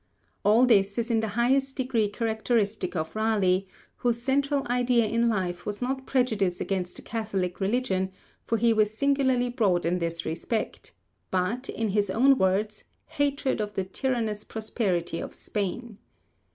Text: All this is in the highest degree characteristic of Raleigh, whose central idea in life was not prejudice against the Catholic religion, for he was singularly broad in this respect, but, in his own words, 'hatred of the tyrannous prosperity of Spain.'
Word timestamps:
All 0.43 0.65
this 0.65 0.97
is 0.97 1.11
in 1.11 1.19
the 1.19 1.27
highest 1.37 1.77
degree 1.77 2.09
characteristic 2.09 2.95
of 2.95 3.15
Raleigh, 3.15 3.67
whose 3.97 4.19
central 4.19 4.65
idea 4.67 5.05
in 5.05 5.29
life 5.29 5.63
was 5.63 5.79
not 5.79 6.07
prejudice 6.07 6.59
against 6.59 6.95
the 6.95 7.03
Catholic 7.03 7.59
religion, 7.59 8.11
for 8.43 8.57
he 8.57 8.73
was 8.73 8.97
singularly 8.97 9.49
broad 9.49 9.85
in 9.85 9.99
this 9.99 10.25
respect, 10.25 10.93
but, 11.29 11.69
in 11.69 11.89
his 11.89 12.09
own 12.09 12.39
words, 12.39 12.83
'hatred 13.09 13.61
of 13.61 13.75
the 13.75 13.83
tyrannous 13.83 14.43
prosperity 14.43 15.19
of 15.19 15.35
Spain.' 15.35 15.99